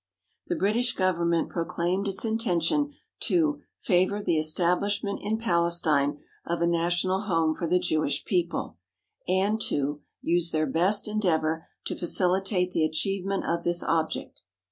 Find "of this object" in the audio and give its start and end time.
13.45-14.41